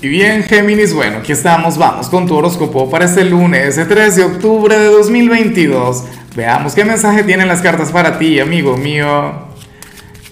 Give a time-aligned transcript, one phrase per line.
[0.00, 4.14] Y bien, Géminis, bueno, aquí estamos, vamos con tu horóscopo para este lunes, el 3
[4.14, 6.04] de octubre de 2022.
[6.36, 9.48] Veamos qué mensaje tienen las cartas para ti, amigo mío.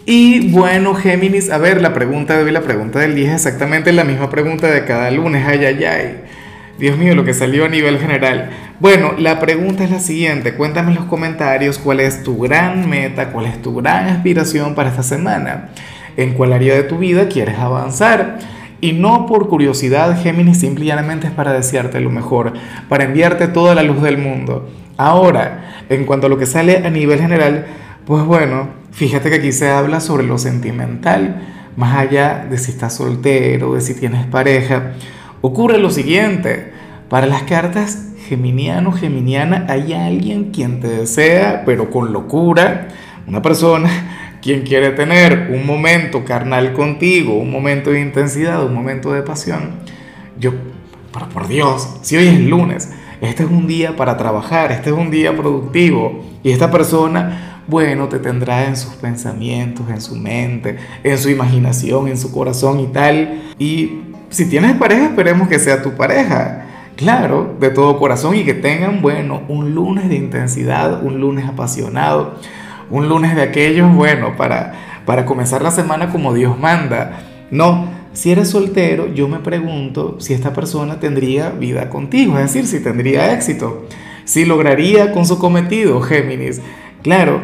[0.05, 3.91] Y bueno, Géminis, a ver, la pregunta de hoy, la pregunta del día es exactamente
[3.91, 6.21] la misma pregunta de cada lunes, ay, ay, ay.
[6.79, 8.51] Dios mío, lo que salió a nivel general.
[8.79, 13.33] Bueno, la pregunta es la siguiente, cuéntame en los comentarios cuál es tu gran meta,
[13.33, 15.71] cuál es tu gran aspiración para esta semana,
[16.17, 18.56] en cuál área de tu vida quieres avanzar.
[18.87, 22.53] Y no por curiosidad, Géminis simplemente es para desearte lo mejor,
[22.89, 24.71] para enviarte toda la luz del mundo.
[24.97, 27.67] Ahora, en cuanto a lo que sale a nivel general,
[28.07, 31.43] pues bueno, fíjate que aquí se habla sobre lo sentimental,
[31.77, 34.93] más allá de si estás soltero, de si tienes pareja.
[35.41, 36.73] Ocurre lo siguiente,
[37.09, 42.87] para las cartas geminiano, geminiana, hay alguien quien te desea, pero con locura,
[43.27, 49.13] una persona quien quiere tener un momento carnal contigo, un momento de intensidad, un momento
[49.13, 49.71] de pasión,
[50.39, 50.53] yo,
[51.13, 54.97] pero por Dios, si hoy es lunes, este es un día para trabajar, este es
[54.97, 60.77] un día productivo y esta persona, bueno, te tendrá en sus pensamientos, en su mente,
[61.03, 63.43] en su imaginación, en su corazón y tal.
[63.59, 66.67] Y si tienes pareja, esperemos que sea tu pareja.
[66.95, 72.37] Claro, de todo corazón y que tengan, bueno, un lunes de intensidad, un lunes apasionado
[72.91, 74.73] un lunes de aquellos, bueno, para,
[75.05, 77.21] para comenzar la semana como Dios manda.
[77.51, 82.67] No, si eres soltero, yo me pregunto si esta persona tendría vida contigo, es decir,
[82.67, 83.87] si tendría éxito,
[84.25, 86.61] si lograría con su cometido, Géminis.
[87.03, 87.41] Claro,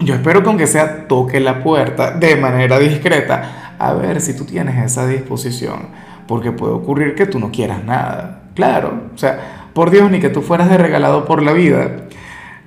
[0.00, 4.44] yo espero con que sea toque la puerta de manera discreta, a ver si tú
[4.44, 5.88] tienes esa disposición,
[6.26, 8.44] porque puede ocurrir que tú no quieras nada.
[8.54, 12.05] Claro, o sea, por Dios, ni que tú fueras de regalado por la vida.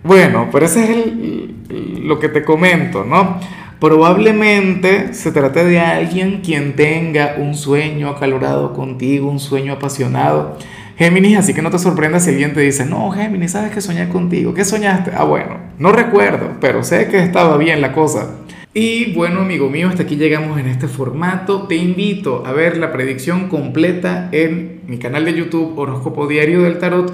[0.03, 3.39] Bueno, pero ese es lo que te comento, ¿no?
[3.80, 10.58] Probablemente se trate de alguien quien tenga un sueño acalorado contigo, un sueño apasionado.
[10.97, 14.09] Géminis, así que no te sorprendas si alguien te dice, no, Géminis, ¿sabes que soñé
[14.09, 14.53] contigo?
[14.53, 15.11] ¿Qué soñaste?
[15.16, 18.36] Ah, bueno, no recuerdo, pero sé que estaba bien la cosa.
[18.73, 21.64] Y bueno, amigo mío, hasta aquí llegamos en este formato.
[21.64, 26.80] Te invito a ver la predicción completa en mi canal de YouTube Horóscopo Diario del
[26.80, 27.14] Tarot